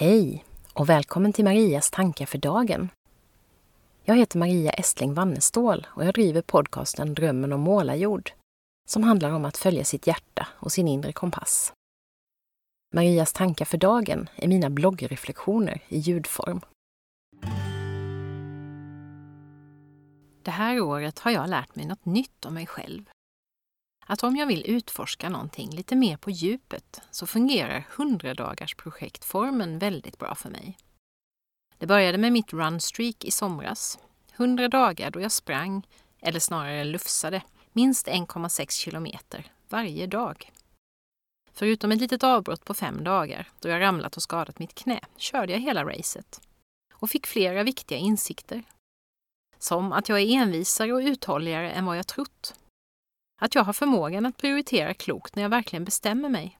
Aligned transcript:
Hej 0.00 0.44
och 0.72 0.88
välkommen 0.88 1.32
till 1.32 1.44
Marias 1.44 1.90
tankar 1.90 2.26
för 2.26 2.38
dagen. 2.38 2.88
Jag 4.04 4.16
heter 4.16 4.38
Maria 4.38 4.70
Estling 4.70 5.14
Wannestål 5.14 5.86
och 5.90 6.04
jag 6.04 6.14
driver 6.14 6.42
podcasten 6.42 7.14
Drömmen 7.14 7.52
om 7.52 7.60
målarjord 7.60 8.32
som 8.88 9.02
handlar 9.02 9.30
om 9.30 9.44
att 9.44 9.56
följa 9.56 9.84
sitt 9.84 10.06
hjärta 10.06 10.48
och 10.52 10.72
sin 10.72 10.88
inre 10.88 11.12
kompass. 11.12 11.72
Marias 12.94 13.32
tankar 13.32 13.64
för 13.64 13.78
dagen 13.78 14.28
är 14.36 14.48
mina 14.48 14.70
bloggreflektioner 14.70 15.82
i 15.88 15.98
ljudform. 15.98 16.60
Det 20.42 20.50
här 20.50 20.80
året 20.80 21.18
har 21.18 21.30
jag 21.30 21.50
lärt 21.50 21.76
mig 21.76 21.86
något 21.86 22.04
nytt 22.04 22.44
om 22.44 22.54
mig 22.54 22.66
själv. 22.66 23.04
Att 24.10 24.22
om 24.22 24.36
jag 24.36 24.46
vill 24.46 24.70
utforska 24.70 25.28
någonting 25.28 25.70
lite 25.70 25.96
mer 25.96 26.16
på 26.16 26.30
djupet 26.30 27.00
så 27.10 27.26
fungerar 27.26 27.86
100 27.96 28.34
dagars 28.34 28.74
projektformen 28.74 29.78
väldigt 29.78 30.18
bra 30.18 30.34
för 30.34 30.50
mig. 30.50 30.78
Det 31.78 31.86
började 31.86 32.18
med 32.18 32.32
mitt 32.32 32.52
runstreak 32.52 33.24
i 33.24 33.30
somras. 33.30 33.98
100 34.32 34.68
dagar 34.68 35.10
då 35.10 35.20
jag 35.20 35.32
sprang, 35.32 35.86
eller 36.20 36.40
snarare 36.40 36.84
lufsade, 36.84 37.42
minst 37.72 38.06
1,6 38.06 38.70
kilometer 38.70 39.52
varje 39.68 40.06
dag. 40.06 40.50
Förutom 41.52 41.92
ett 41.92 42.00
litet 42.00 42.24
avbrott 42.24 42.64
på 42.64 42.74
fem 42.74 43.04
dagar, 43.04 43.48
då 43.60 43.68
jag 43.68 43.80
ramlat 43.80 44.16
och 44.16 44.22
skadat 44.22 44.58
mitt 44.58 44.74
knä, 44.74 45.00
körde 45.16 45.52
jag 45.52 45.60
hela 45.60 45.84
racet 45.84 46.40
och 46.94 47.10
fick 47.10 47.26
flera 47.26 47.62
viktiga 47.62 47.98
insikter. 47.98 48.62
Som 49.58 49.92
att 49.92 50.08
jag 50.08 50.20
är 50.20 50.30
envisare 50.30 50.92
och 50.92 51.00
uthålligare 51.00 51.70
än 51.70 51.86
vad 51.86 51.98
jag 51.98 52.06
trott. 52.06 52.54
Att 53.42 53.54
jag 53.54 53.64
har 53.64 53.72
förmågan 53.72 54.26
att 54.26 54.36
prioritera 54.36 54.94
klokt 54.94 55.36
när 55.36 55.42
jag 55.42 55.50
verkligen 55.50 55.84
bestämmer 55.84 56.28
mig. 56.28 56.58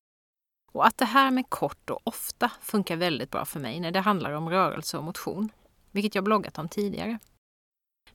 Och 0.73 0.87
att 0.87 0.99
det 0.99 1.05
här 1.05 1.31
med 1.31 1.51
kort 1.51 1.91
och 1.91 2.01
ofta 2.05 2.51
funkar 2.61 2.97
väldigt 2.97 3.31
bra 3.31 3.45
för 3.45 3.61
mig 3.61 3.81
när 3.81 3.91
det 3.91 4.01
handlar 4.01 4.33
om 4.33 4.51
rörelse 4.51 4.99
och 4.99 5.05
motion, 5.05 5.53
vilket 5.91 6.15
jag 6.15 6.25
bloggat 6.25 6.59
om 6.59 6.69
tidigare. 6.69 7.19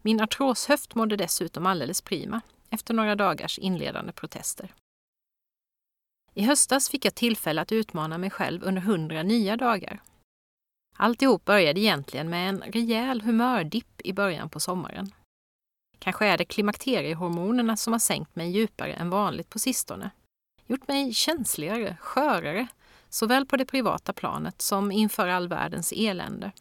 Min 0.01 0.21
artroshöft 0.21 0.95
mådde 0.95 1.15
dessutom 1.15 1.65
alldeles 1.65 2.01
prima 2.01 2.41
efter 2.69 2.93
några 2.93 3.15
dagars 3.15 3.59
inledande 3.59 4.11
protester. 4.11 4.73
I 6.33 6.43
höstas 6.43 6.89
fick 6.89 7.05
jag 7.05 7.15
tillfälle 7.15 7.61
att 7.61 7.71
utmana 7.71 8.17
mig 8.17 8.29
själv 8.29 8.63
under 8.63 8.81
100 8.81 9.23
nya 9.23 9.57
dagar. 9.57 10.01
Alltihop 10.97 11.45
började 11.45 11.79
egentligen 11.79 12.29
med 12.29 12.49
en 12.49 12.61
rejäl 12.61 13.21
humördipp 13.21 14.01
i 14.01 14.13
början 14.13 14.49
på 14.49 14.59
sommaren. 14.59 15.11
Kanske 16.05 16.25
är 16.25 16.37
det 16.37 16.45
klimakteriehormonerna 16.45 17.77
som 17.77 17.93
har 17.93 17.99
sänkt 17.99 18.35
mig 18.35 18.49
djupare 18.49 18.93
än 18.93 19.09
vanligt 19.09 19.49
på 19.49 19.59
sistone. 19.59 20.09
Gjort 20.67 20.87
mig 20.87 21.13
känsligare, 21.13 21.97
skörare, 22.01 22.67
såväl 23.09 23.45
på 23.45 23.57
det 23.57 23.65
privata 23.65 24.13
planet 24.13 24.61
som 24.61 24.91
inför 24.91 25.27
all 25.27 25.47
världens 25.47 25.93
elände. 25.95 26.51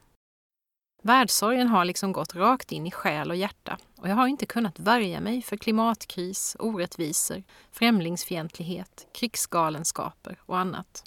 Världssorgen 1.03 1.69
har 1.69 1.85
liksom 1.85 2.13
gått 2.13 2.35
rakt 2.35 2.73
in 2.73 2.87
i 2.87 2.91
själ 2.91 3.31
och 3.31 3.37
hjärta 3.37 3.79
och 3.97 4.09
jag 4.09 4.15
har 4.15 4.27
inte 4.27 4.47
kunnat 4.47 4.79
värja 4.79 5.21
mig 5.21 5.43
för 5.43 5.57
klimatkris, 5.57 6.57
orättvisor, 6.59 7.43
främlingsfientlighet, 7.71 9.07
krigsgalenskaper 9.13 10.41
och 10.41 10.59
annat. 10.59 11.05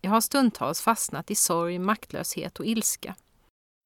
Jag 0.00 0.10
har 0.10 0.20
stundtals 0.20 0.80
fastnat 0.80 1.30
i 1.30 1.34
sorg, 1.34 1.78
maktlöshet 1.78 2.60
och 2.60 2.66
ilska 2.66 3.14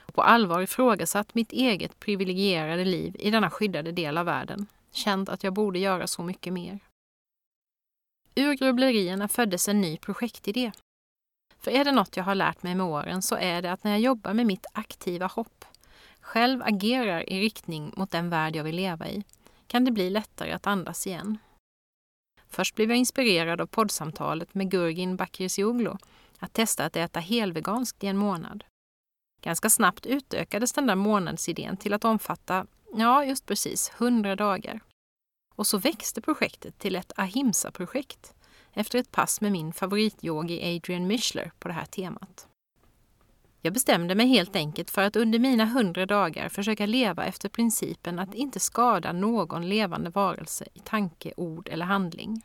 och 0.06 0.14
på 0.14 0.22
allvar 0.22 0.60
ifrågasatt 0.60 1.34
mitt 1.34 1.52
eget 1.52 2.00
privilegierade 2.00 2.84
liv 2.84 3.16
i 3.18 3.30
denna 3.30 3.50
skyddade 3.50 3.92
del 3.92 4.18
av 4.18 4.26
världen, 4.26 4.66
känt 4.92 5.28
att 5.28 5.44
jag 5.44 5.52
borde 5.52 5.78
göra 5.78 6.06
så 6.06 6.22
mycket 6.22 6.52
mer. 6.52 6.78
Ur 8.34 8.54
grubblerierna 8.54 9.28
föddes 9.28 9.68
en 9.68 9.80
ny 9.80 9.96
projektidé 9.96 10.72
för 11.66 11.70
är 11.70 11.84
det 11.84 11.92
något 11.92 12.16
jag 12.16 12.24
har 12.24 12.34
lärt 12.34 12.62
mig 12.62 12.74
med 12.74 12.86
åren 12.86 13.22
så 13.22 13.36
är 13.36 13.62
det 13.62 13.72
att 13.72 13.84
när 13.84 13.90
jag 13.90 14.00
jobbar 14.00 14.34
med 14.34 14.46
mitt 14.46 14.66
aktiva 14.72 15.26
hopp, 15.26 15.64
själv 16.20 16.62
agerar 16.62 17.30
i 17.30 17.40
riktning 17.40 17.92
mot 17.96 18.10
den 18.10 18.30
värld 18.30 18.56
jag 18.56 18.64
vill 18.64 18.76
leva 18.76 19.08
i, 19.08 19.24
kan 19.66 19.84
det 19.84 19.90
bli 19.90 20.10
lättare 20.10 20.52
att 20.52 20.66
andas 20.66 21.06
igen. 21.06 21.38
Först 22.48 22.74
blev 22.74 22.90
jag 22.90 22.98
inspirerad 22.98 23.60
av 23.60 23.66
poddsamtalet 23.66 24.54
med 24.54 24.70
Gurgin 24.70 25.16
Bakircioglu 25.16 25.92
att 26.38 26.52
testa 26.52 26.84
att 26.84 26.96
äta 26.96 27.20
helveganskt 27.20 28.04
i 28.04 28.06
en 28.06 28.16
månad. 28.16 28.64
Ganska 29.46 29.70
snabbt 29.70 30.06
utökades 30.06 30.72
den 30.72 30.86
där 30.86 30.94
månadsidén 30.94 31.76
till 31.76 31.92
att 31.92 32.04
omfatta, 32.04 32.66
ja 32.94 33.24
just 33.24 33.46
precis, 33.46 33.92
100 33.98 34.36
dagar. 34.36 34.80
Och 35.54 35.66
så 35.66 35.78
växte 35.78 36.20
projektet 36.20 36.78
till 36.78 36.96
ett 36.96 37.12
ahimsa-projekt 37.16 38.34
efter 38.72 38.98
ett 38.98 39.12
pass 39.12 39.40
med 39.40 39.52
min 39.52 39.72
favorityogi 39.72 40.76
Adrian 40.76 41.06
Mischler 41.06 41.52
på 41.58 41.68
det 41.68 41.74
här 41.74 41.84
temat. 41.84 42.48
Jag 43.62 43.72
bestämde 43.72 44.14
mig 44.14 44.26
helt 44.26 44.56
enkelt 44.56 44.90
för 44.90 45.02
att 45.02 45.16
under 45.16 45.38
mina 45.38 45.64
hundra 45.64 46.06
dagar 46.06 46.48
försöka 46.48 46.86
leva 46.86 47.24
efter 47.24 47.48
principen 47.48 48.18
att 48.18 48.34
inte 48.34 48.60
skada 48.60 49.12
någon 49.12 49.68
levande 49.68 50.10
varelse 50.10 50.66
i 50.74 50.78
tanke, 50.78 51.32
ord 51.36 51.68
eller 51.68 51.84
handling. 51.84 52.42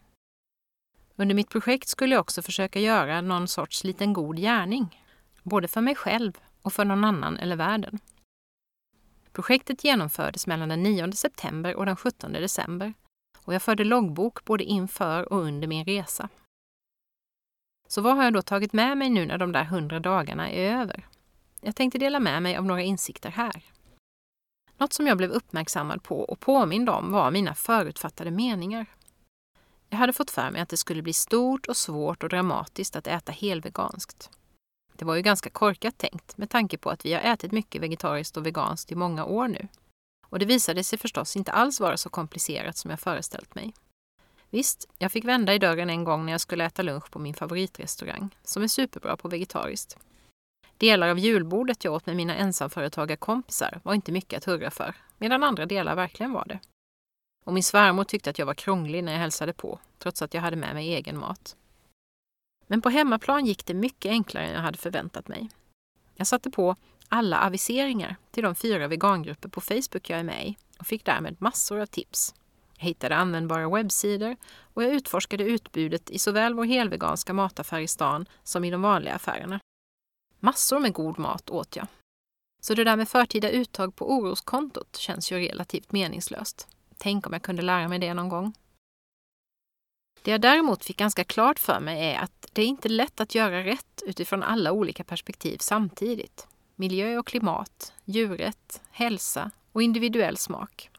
Under 1.16 1.36
mitt 1.36 1.50
projekt 1.50 1.88
skulle 1.88 2.16
jag 2.16 2.22
också 2.22 2.42
försöka 2.42 2.80
göra 2.80 3.22
någon 3.22 3.48
sorts 3.48 3.84
liten 3.84 4.14
god 4.14 4.38
gärning, 4.38 5.02
både 5.44 5.68
för 5.68 5.82
mig 5.82 5.96
själv 5.96 6.38
och 6.62 6.74
för 6.74 6.86
någon 6.86 7.04
annan 7.04 7.38
eller 7.38 7.56
världen. 7.56 8.00
Projektet 9.32 9.84
genomfördes 9.84 10.48
mellan 10.48 10.70
den 10.70 10.84
9 10.84 11.12
september 11.12 11.76
och 11.76 11.86
den 11.86 11.96
17 11.96 12.34
december 12.34 12.94
och 13.38 13.54
jag 13.54 13.62
förde 13.62 13.84
loggbok 13.84 14.46
både 14.46 14.64
inför 14.64 15.34
och 15.34 15.42
under 15.42 15.68
min 15.68 15.86
resa. 15.86 16.30
Så 17.88 18.02
vad 18.02 18.16
har 18.16 18.24
jag 18.24 18.34
då 18.34 18.42
tagit 18.42 18.74
med 18.74 18.98
mig 18.98 19.10
nu 19.10 19.26
när 19.26 19.38
de 19.38 19.52
där 19.52 19.64
hundra 19.64 20.00
dagarna 20.00 20.50
är 20.50 20.82
över? 20.82 21.08
Jag 21.62 21.76
tänkte 21.76 22.00
dela 22.00 22.20
med 22.20 22.44
mig 22.44 22.56
av 22.56 22.66
några 22.66 22.82
insikter 22.82 23.30
här. 23.30 23.64
Något 24.78 24.94
som 24.94 25.08
jag 25.08 25.18
blev 25.18 25.32
uppmärksammad 25.32 26.04
på 26.04 26.20
och 26.20 26.40
påmind 26.40 26.90
om 26.90 27.12
var 27.12 27.32
mina 27.32 27.56
förutfattade 27.56 28.32
meningar. 28.32 28.86
Jag 29.90 29.98
hade 29.98 30.14
fått 30.14 30.32
för 30.32 30.52
mig 30.52 30.62
att 30.62 30.70
det 30.70 30.78
skulle 30.78 31.02
bli 31.02 31.14
stort 31.14 31.68
och 31.68 31.78
svårt 31.78 32.24
och 32.24 32.30
dramatiskt 32.30 32.96
att 32.96 33.08
äta 33.08 33.32
helveganskt. 33.32 34.30
Det 35.02 35.06
var 35.06 35.16
ju 35.16 35.22
ganska 35.22 35.50
korkat 35.50 35.98
tänkt 35.98 36.38
med 36.38 36.50
tanke 36.50 36.78
på 36.78 36.90
att 36.90 37.06
vi 37.06 37.14
har 37.14 37.22
ätit 37.22 37.52
mycket 37.52 37.82
vegetariskt 37.82 38.38
och 38.38 38.46
veganskt 38.46 38.92
i 38.92 38.96
många 38.96 39.26
år 39.26 39.48
nu. 39.48 39.68
Och 40.28 40.40
det 40.40 40.46
visade 40.46 40.84
sig 40.84 41.00
förstås 41.00 41.36
inte 41.36 41.52
alls 41.52 41.80
vara 41.80 41.98
så 41.98 42.10
komplicerat 42.10 42.78
som 42.78 42.92
jag 42.92 43.00
föreställt 43.00 43.56
mig. 43.56 43.74
Visst, 44.50 44.90
jag 44.98 45.12
fick 45.12 45.26
vända 45.26 45.54
i 45.54 45.60
dörren 45.60 45.90
en 45.90 46.04
gång 46.04 46.26
när 46.26 46.32
jag 46.32 46.42
skulle 46.42 46.66
äta 46.66 46.82
lunch 46.82 47.12
på 47.12 47.20
min 47.20 47.34
favoritrestaurang, 47.34 48.36
som 48.44 48.64
är 48.64 48.68
superbra 48.68 49.18
på 49.18 49.28
vegetariskt. 49.28 49.98
Delar 50.78 51.08
av 51.08 51.20
julbordet 51.20 51.84
jag 51.84 51.94
åt 51.94 52.06
med 52.06 52.16
mina 52.16 52.36
ensamföretagarkompisar 52.36 53.80
var 53.84 53.94
inte 53.94 54.12
mycket 54.12 54.38
att 54.38 54.46
hurra 54.46 54.72
för, 54.72 54.96
medan 55.18 55.44
andra 55.44 55.66
delar 55.66 55.96
verkligen 55.96 56.32
var 56.32 56.46
det. 56.46 56.60
Och 57.46 57.54
min 57.54 57.64
svärmor 57.64 58.04
tyckte 58.04 58.30
att 58.30 58.40
jag 58.40 58.46
var 58.46 58.54
krånglig 58.54 59.04
när 59.04 59.12
jag 59.12 59.20
hälsade 59.20 59.54
på, 59.54 59.80
trots 60.00 60.22
att 60.22 60.34
jag 60.34 60.42
hade 60.42 60.56
med 60.56 60.74
mig 60.74 60.94
egen 60.94 61.18
mat. 61.18 61.56
Men 62.72 62.82
på 62.82 62.90
hemmaplan 62.90 63.46
gick 63.46 63.66
det 63.66 63.74
mycket 63.74 64.10
enklare 64.10 64.46
än 64.46 64.54
jag 64.54 64.62
hade 64.62 64.78
förväntat 64.78 65.28
mig. 65.28 65.50
Jag 66.16 66.28
satte 66.28 66.52
på 66.52 66.76
alla 67.10 67.40
aviseringar 67.40 68.16
till 68.32 68.44
de 68.44 68.56
fyra 68.56 68.88
vegangrupper 68.88 69.50
på 69.50 69.62
Facebook 69.62 70.10
jag 70.10 70.20
är 70.20 70.24
med 70.24 70.48
i 70.48 70.58
och 70.80 70.88
fick 70.88 71.06
därmed 71.06 71.36
massor 71.42 71.80
av 71.80 71.86
tips. 71.86 72.36
Jag 72.78 72.84
hittade 72.84 73.16
användbara 73.16 73.70
webbsidor 73.70 74.36
och 74.74 74.84
jag 74.84 74.94
utforskade 74.94 75.44
utbudet 75.44 76.10
i 76.10 76.20
såväl 76.20 76.54
vår 76.54 76.66
helveganska 76.66 77.34
mataffär 77.34 77.80
i 77.80 77.88
stan 77.88 78.26
som 78.44 78.64
i 78.64 78.72
de 78.72 78.82
vanliga 78.82 79.16
affärerna. 79.16 79.60
Massor 80.40 80.80
med 80.80 80.94
god 80.94 81.20
mat 81.20 81.50
åt 81.50 81.76
jag. 81.76 81.88
Så 82.62 82.74
det 82.74 82.84
där 82.84 82.96
med 82.96 83.10
förtida 83.10 83.50
uttag 83.50 83.96
på 83.96 84.12
oroskontot 84.12 84.96
känns 84.98 85.32
ju 85.32 85.40
relativt 85.40 85.92
meningslöst. 85.92 86.68
Tänk 86.98 87.28
om 87.28 87.34
jag 87.34 87.42
kunde 87.42 87.62
lära 87.62 87.88
mig 87.88 88.00
det 88.00 88.14
någon 88.14 88.30
gång. 88.30 88.54
Det 90.22 90.32
jag 90.32 90.42
däremot 90.42 90.86
fick 90.86 90.98
ganska 90.98 91.24
klart 91.24 91.60
för 91.60 91.80
mig 91.80 92.14
är 92.14 92.20
att 92.20 92.48
det 92.54 92.62
är 92.62 92.66
inte 92.66 92.90
lätt 92.90 93.22
att 93.22 93.36
göra 93.36 93.64
rätt 93.64 94.04
utifrån 94.06 94.44
alla 94.44 94.72
olika 94.72 95.04
perspektiv 95.04 95.58
samtidigt 95.62 96.48
miljö 96.76 97.18
och 97.18 97.28
klimat, 97.28 97.94
djurrätt, 98.06 98.82
hälsa 98.92 99.52
och 99.72 99.84
individuell 99.84 100.38
smak. 100.38 100.90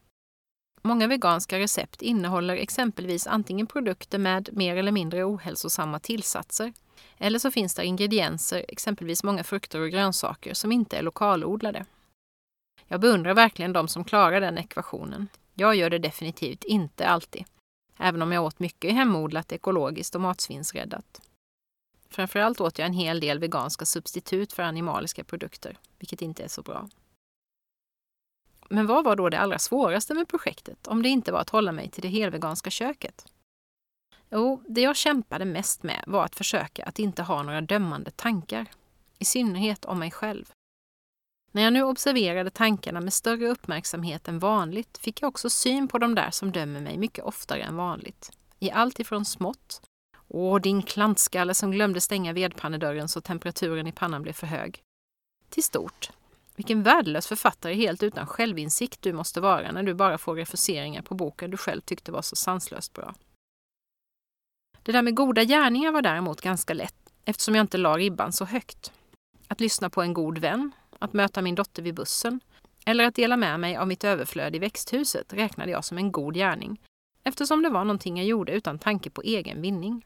Många 0.81 1.07
veganska 1.07 1.59
recept 1.59 2.01
innehåller 2.01 2.57
exempelvis 2.57 3.27
antingen 3.27 3.67
produkter 3.67 4.17
med 4.17 4.49
mer 4.53 4.75
eller 4.75 4.91
mindre 4.91 5.23
ohälsosamma 5.23 5.99
tillsatser, 5.99 6.73
eller 7.17 7.39
så 7.39 7.51
finns 7.51 7.75
det 7.75 7.85
ingredienser, 7.85 8.65
exempelvis 8.67 9.23
många 9.23 9.43
frukter 9.43 9.79
och 9.79 9.89
grönsaker, 9.89 10.53
som 10.53 10.71
inte 10.71 10.97
är 10.97 11.01
lokalodlade. 11.01 11.85
Jag 12.87 12.99
beundrar 12.99 13.33
verkligen 13.33 13.73
de 13.73 13.87
som 13.87 14.03
klarar 14.03 14.41
den 14.41 14.57
ekvationen. 14.57 15.27
Jag 15.53 15.75
gör 15.75 15.89
det 15.89 15.99
definitivt 15.99 16.63
inte 16.63 17.07
alltid, 17.07 17.45
även 17.97 18.21
om 18.21 18.31
jag 18.31 18.43
åt 18.43 18.59
mycket 18.59 18.93
hemodlat, 18.93 19.51
ekologiskt 19.51 20.15
och 20.15 20.21
matsvinnsräddat. 20.21 21.21
Framförallt 22.09 22.61
åt 22.61 22.79
jag 22.79 22.85
en 22.85 22.93
hel 22.93 23.19
del 23.19 23.39
veganska 23.39 23.85
substitut 23.85 24.53
för 24.53 24.63
animaliska 24.63 25.23
produkter, 25.23 25.77
vilket 25.99 26.21
inte 26.21 26.43
är 26.43 26.47
så 26.47 26.61
bra. 26.61 26.89
Men 28.69 28.87
vad 28.87 29.05
var 29.05 29.15
då 29.15 29.29
det 29.29 29.39
allra 29.39 29.59
svåraste 29.59 30.13
med 30.13 30.27
projektet, 30.27 30.87
om 30.87 31.01
det 31.01 31.09
inte 31.09 31.31
var 31.31 31.39
att 31.39 31.49
hålla 31.49 31.71
mig 31.71 31.89
till 31.89 32.01
det 32.01 32.07
helveganska 32.07 32.69
köket? 32.69 33.25
Jo, 34.29 34.63
det 34.67 34.81
jag 34.81 34.95
kämpade 34.95 35.45
mest 35.45 35.83
med 35.83 36.03
var 36.07 36.25
att 36.25 36.35
försöka 36.35 36.85
att 36.85 36.99
inte 36.99 37.23
ha 37.23 37.43
några 37.43 37.61
dömande 37.61 38.11
tankar. 38.11 38.67
i 39.19 39.25
synnerhet 39.25 39.85
om 39.85 39.99
mig 39.99 40.11
själv. 40.11 40.51
När 41.55 41.63
jag 41.63 41.73
nu 41.73 41.83
observerade 41.83 42.49
tankarna 42.49 43.01
med 43.01 43.13
större 43.13 43.47
uppmärksamhet 43.47 44.27
än 44.27 44.39
vanligt 44.39 44.97
fick 44.97 45.21
jag 45.21 45.27
också 45.27 45.49
syn 45.49 45.87
på 45.87 45.97
de 45.97 46.15
där 46.15 46.31
som 46.31 46.51
dömer 46.51 46.81
mig 46.81 46.97
mycket 46.97 47.23
oftare 47.23 47.63
än 47.63 47.75
vanligt. 47.75 48.31
I 48.59 48.71
allt 48.71 48.99
ifrån 48.99 49.25
smått 49.25 49.81
Åh, 50.27 50.61
din 50.61 50.81
klantskalle 50.81 51.53
som 51.53 51.71
glömde 51.71 52.01
stänga 52.01 52.33
vedpannedörren 52.33 53.07
så 53.07 53.21
temperaturen 53.21 53.87
i 53.87 53.91
pannan 53.91 54.21
blev 54.21 54.33
för 54.33 54.47
hög. 54.47 54.81
Till 55.49 55.63
stort. 55.63 56.09
Vilken 56.55 56.83
värdelös 56.83 57.27
författare 57.27 57.73
helt 57.73 58.03
utan 58.03 58.27
självinsikt 58.27 59.01
du 59.01 59.13
måste 59.13 59.41
vara 59.41 59.71
när 59.71 59.83
du 59.83 59.93
bara 59.93 60.17
får 60.17 60.35
refuseringar 60.35 61.01
på 61.01 61.15
boken 61.15 61.51
du 61.51 61.57
själv 61.57 61.81
tyckte 61.81 62.11
var 62.11 62.21
så 62.21 62.35
sanslöst 62.35 62.93
bra. 62.93 63.15
Det 64.83 64.91
där 64.91 65.01
med 65.01 65.15
goda 65.15 65.43
gärningar 65.43 65.91
var 65.91 66.01
däremot 66.01 66.41
ganska 66.41 66.73
lätt 66.73 67.13
eftersom 67.25 67.55
jag 67.55 67.63
inte 67.63 67.77
la 67.77 67.97
ribban 67.97 68.33
så 68.33 68.45
högt. 68.45 68.91
Att 69.47 69.59
lyssna 69.59 69.89
på 69.89 70.01
en 70.01 70.13
god 70.13 70.37
vän, 70.37 70.71
att 71.03 71.13
möta 71.13 71.41
min 71.41 71.55
dotter 71.55 71.83
vid 71.83 71.95
bussen 71.95 72.39
eller 72.85 73.03
att 73.03 73.15
dela 73.15 73.37
med 73.37 73.59
mig 73.59 73.77
av 73.77 73.87
mitt 73.87 74.03
överflöd 74.03 74.55
i 74.55 74.59
växthuset 74.59 75.33
räknade 75.33 75.71
jag 75.71 75.85
som 75.85 75.97
en 75.97 76.11
god 76.11 76.35
gärning 76.35 76.79
eftersom 77.23 77.61
det 77.61 77.69
var 77.69 77.83
någonting 77.83 78.17
jag 78.17 78.25
gjorde 78.25 78.51
utan 78.51 78.79
tanke 78.79 79.09
på 79.09 79.21
egen 79.21 79.61
vinning. 79.61 80.05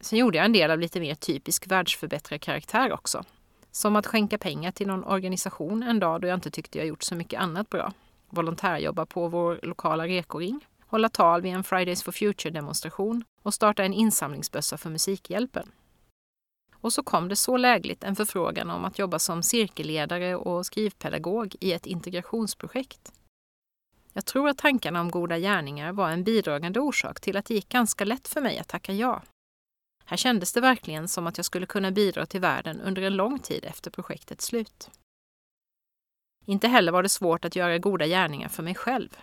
Sen 0.00 0.18
gjorde 0.18 0.38
jag 0.38 0.44
en 0.44 0.52
del 0.52 0.70
av 0.70 0.78
lite 0.78 1.00
mer 1.00 1.14
typisk 1.14 1.66
världsförbättrarkaraktär 1.66 2.92
också. 2.92 3.24
Som 3.70 3.96
att 3.96 4.06
skänka 4.06 4.38
pengar 4.38 4.70
till 4.70 4.86
någon 4.86 5.04
organisation 5.04 5.82
en 5.82 6.00
dag 6.00 6.20
då 6.20 6.28
jag 6.28 6.36
inte 6.36 6.50
tyckte 6.50 6.78
jag 6.78 6.86
gjort 6.86 7.02
så 7.02 7.14
mycket 7.14 7.40
annat 7.40 7.70
bra. 7.70 7.92
Volontärjobba 8.30 9.06
på 9.06 9.28
vår 9.28 9.60
lokala 9.62 10.06
rekoring, 10.06 10.60
hålla 10.86 11.08
tal 11.08 11.42
vid 11.42 11.54
en 11.54 11.64
Fridays 11.64 12.02
for 12.02 12.12
Future-demonstration 12.12 13.24
och 13.42 13.54
starta 13.54 13.84
en 13.84 13.94
insamlingsbössa 13.94 14.78
för 14.78 14.90
Musikhjälpen. 14.90 15.70
Och 16.80 16.92
så 16.92 17.02
kom 17.02 17.28
det 17.28 17.36
så 17.36 17.56
lägligt 17.56 18.04
en 18.04 18.16
förfrågan 18.16 18.70
om 18.70 18.84
att 18.84 18.98
jobba 18.98 19.18
som 19.18 19.42
cirkelledare 19.42 20.36
och 20.36 20.66
skrivpedagog 20.66 21.56
i 21.60 21.72
ett 21.72 21.86
integrationsprojekt. 21.86 23.12
Jag 24.12 24.26
tror 24.26 24.48
att 24.48 24.58
tankarna 24.58 25.00
om 25.00 25.10
goda 25.10 25.38
gärningar 25.38 25.92
var 25.92 26.10
en 26.10 26.24
bidragande 26.24 26.80
orsak 26.80 27.20
till 27.20 27.36
att 27.36 27.44
det 27.44 27.54
gick 27.54 27.68
ganska 27.68 28.04
lätt 28.04 28.28
för 28.28 28.40
mig 28.40 28.58
att 28.58 28.68
tacka 28.68 28.92
ja 28.92 29.22
här 30.08 30.16
kändes 30.16 30.52
det 30.52 30.60
verkligen 30.60 31.08
som 31.08 31.26
att 31.26 31.36
jag 31.36 31.46
skulle 31.46 31.66
kunna 31.66 31.90
bidra 31.90 32.26
till 32.26 32.40
världen 32.40 32.80
under 32.80 33.02
en 33.02 33.16
lång 33.16 33.38
tid 33.38 33.64
efter 33.64 33.90
projektets 33.90 34.46
slut. 34.46 34.90
Inte 36.46 36.68
heller 36.68 36.92
var 36.92 37.02
det 37.02 37.08
svårt 37.08 37.44
att 37.44 37.56
göra 37.56 37.78
goda 37.78 38.06
gärningar 38.06 38.48
för 38.48 38.62
mig 38.62 38.74
själv. 38.74 39.16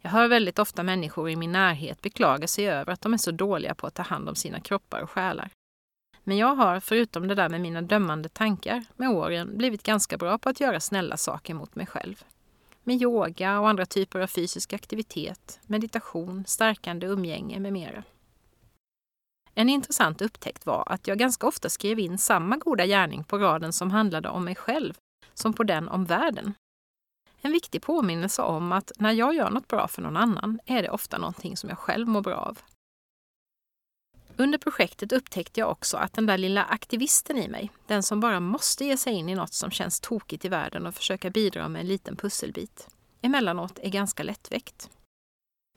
Jag 0.00 0.10
hör 0.10 0.28
väldigt 0.28 0.58
ofta 0.58 0.82
människor 0.82 1.30
i 1.30 1.36
min 1.36 1.52
närhet 1.52 2.00
beklaga 2.00 2.46
sig 2.46 2.68
över 2.68 2.92
att 2.92 3.00
de 3.00 3.12
är 3.12 3.18
så 3.18 3.30
dåliga 3.30 3.74
på 3.74 3.86
att 3.86 3.94
ta 3.94 4.02
hand 4.02 4.28
om 4.28 4.34
sina 4.34 4.60
kroppar 4.60 5.00
och 5.00 5.10
själar. 5.10 5.50
Men 6.24 6.36
jag 6.36 6.54
har, 6.54 6.80
förutom 6.80 7.28
det 7.28 7.34
där 7.34 7.48
med 7.48 7.60
mina 7.60 7.82
dömande 7.82 8.28
tankar, 8.28 8.84
med 8.96 9.08
åren 9.08 9.58
blivit 9.58 9.82
ganska 9.82 10.16
bra 10.16 10.38
på 10.38 10.48
att 10.48 10.60
göra 10.60 10.80
snälla 10.80 11.16
saker 11.16 11.54
mot 11.54 11.74
mig 11.74 11.86
själv. 11.86 12.24
Med 12.82 13.02
yoga 13.02 13.60
och 13.60 13.68
andra 13.68 13.86
typer 13.86 14.20
av 14.20 14.26
fysisk 14.26 14.72
aktivitet, 14.72 15.60
meditation, 15.66 16.44
stärkande 16.46 17.06
umgänge 17.06 17.60
med 17.60 17.72
mera. 17.72 18.02
En 19.54 19.68
intressant 19.68 20.22
upptäckt 20.22 20.66
var 20.66 20.84
att 20.86 21.06
jag 21.06 21.18
ganska 21.18 21.46
ofta 21.46 21.70
skrev 21.70 21.98
in 21.98 22.18
samma 22.18 22.56
goda 22.56 22.86
gärning 22.86 23.24
på 23.24 23.38
raden 23.38 23.72
som 23.72 23.90
handlade 23.90 24.28
om 24.28 24.44
mig 24.44 24.54
själv 24.54 24.94
som 25.34 25.52
på 25.52 25.62
den 25.62 25.88
om 25.88 26.04
världen. 26.04 26.54
En 27.40 27.52
viktig 27.52 27.82
påminnelse 27.82 28.42
om 28.42 28.72
att 28.72 28.92
när 28.96 29.12
jag 29.12 29.34
gör 29.34 29.50
något 29.50 29.68
bra 29.68 29.88
för 29.88 30.02
någon 30.02 30.16
annan 30.16 30.60
är 30.66 30.82
det 30.82 30.90
ofta 30.90 31.18
någonting 31.18 31.56
som 31.56 31.68
jag 31.68 31.78
själv 31.78 32.08
mår 32.08 32.22
bra 32.22 32.36
av. 32.36 32.58
Under 34.36 34.58
projektet 34.58 35.12
upptäckte 35.12 35.60
jag 35.60 35.70
också 35.70 35.96
att 35.96 36.12
den 36.12 36.26
där 36.26 36.38
lilla 36.38 36.64
aktivisten 36.64 37.38
i 37.38 37.48
mig, 37.48 37.70
den 37.86 38.02
som 38.02 38.20
bara 38.20 38.40
måste 38.40 38.84
ge 38.84 38.96
sig 38.96 39.12
in 39.12 39.28
i 39.28 39.34
något 39.34 39.52
som 39.52 39.70
känns 39.70 40.00
tokigt 40.00 40.44
i 40.44 40.48
världen 40.48 40.86
och 40.86 40.94
försöka 40.94 41.30
bidra 41.30 41.68
med 41.68 41.80
en 41.80 41.86
liten 41.86 42.16
pusselbit, 42.16 42.88
emellanåt 43.22 43.78
är 43.82 43.90
ganska 43.90 44.22
lättväckt. 44.22 44.90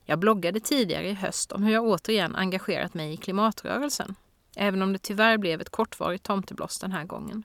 Jag 0.06 0.20
bloggade 0.20 0.60
tidigare 0.60 1.10
i 1.10 1.14
höst 1.14 1.52
om 1.52 1.64
hur 1.64 1.74
jag 1.74 1.84
återigen 1.84 2.36
engagerat 2.36 2.94
mig 2.94 3.14
i 3.14 3.18
klimatrörelsen, 3.18 4.16
även 4.56 4.82
om 4.82 4.94
det 4.94 5.00
tyvärr 5.00 5.38
blev 5.38 5.62
ett 5.62 5.70
kortvarigt 5.70 6.24
tomtebloss 6.24 6.80
den 6.80 6.92
här 6.92 7.04
gången. 7.04 7.44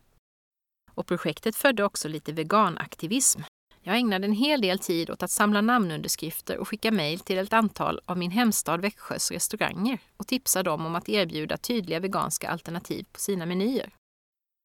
Och 0.95 1.07
projektet 1.07 1.57
födde 1.57 1.85
också 1.85 2.09
lite 2.09 2.33
veganaktivism. 2.33 3.41
Jag 3.85 3.97
ägnade 3.97 4.25
en 4.25 4.33
hel 4.33 4.61
del 4.61 4.79
tid 4.79 5.11
åt 5.11 5.23
att 5.23 5.31
samla 5.31 5.61
namnunderskrifter 5.61 6.59
och 6.59 6.69
skicka 6.69 6.91
mejl 6.91 7.21
till 7.21 7.39
ett 7.39 7.53
antal 7.53 8.01
av 8.05 8.19
min 8.19 8.31
hemstad 8.31 8.81
Växjös 8.81 9.31
restauranger 9.31 9.99
och 10.17 10.27
tipsa 10.27 10.63
dem 10.63 10.87
om 10.87 10.95
att 10.95 11.09
erbjuda 11.09 11.57
tydliga 11.57 12.01
veganska 12.01 12.51
alternativ 12.51 13.07
på 13.13 13.21
sina 13.21 13.47
menyer. 13.47 13.93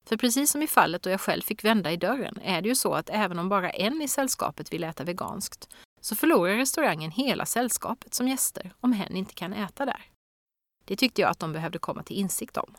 För 0.07 0.17
precis 0.17 0.51
som 0.51 0.61
i 0.61 0.67
fallet 0.67 1.01
då 1.01 1.09
jag 1.09 1.21
själv 1.21 1.41
fick 1.41 1.63
vända 1.63 1.91
i 1.91 1.97
dörren 1.97 2.39
är 2.43 2.61
det 2.61 2.69
ju 2.69 2.75
så 2.75 2.93
att 2.93 3.09
även 3.09 3.39
om 3.39 3.49
bara 3.49 3.69
en 3.69 4.01
i 4.01 4.07
sällskapet 4.07 4.73
vill 4.73 4.83
äta 4.83 5.03
veganskt 5.03 5.69
så 6.01 6.15
förlorar 6.15 6.55
restaurangen 6.55 7.11
hela 7.11 7.45
sällskapet 7.45 8.13
som 8.13 8.27
gäster 8.27 8.73
om 8.79 8.93
hen 8.93 9.15
inte 9.15 9.33
kan 9.33 9.53
äta 9.53 9.85
där. 9.85 10.01
Det 10.85 10.95
tyckte 10.95 11.21
jag 11.21 11.31
att 11.31 11.39
de 11.39 11.53
behövde 11.53 11.79
komma 11.79 12.03
till 12.03 12.17
insikt 12.17 12.57
om. 12.57 12.75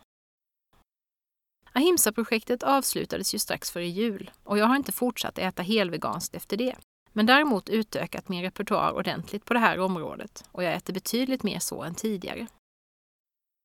Ahimsa-projektet 1.78 2.62
avslutades 2.62 3.34
ju 3.34 3.38
strax 3.38 3.70
före 3.70 3.86
jul 3.86 4.30
och 4.44 4.58
jag 4.58 4.66
har 4.66 4.76
inte 4.76 4.92
fortsatt 4.92 5.38
äta 5.38 5.62
helveganskt 5.62 6.34
efter 6.34 6.56
det. 6.56 6.76
Men 7.12 7.26
däremot 7.26 7.68
utökat 7.68 8.28
min 8.28 8.42
repertoar 8.42 8.92
ordentligt 8.92 9.44
på 9.44 9.54
det 9.54 9.60
här 9.60 9.78
området 9.78 10.44
och 10.52 10.64
jag 10.64 10.74
äter 10.74 10.94
betydligt 10.94 11.42
mer 11.42 11.58
så 11.58 11.82
än 11.82 11.94
tidigare. 11.94 12.46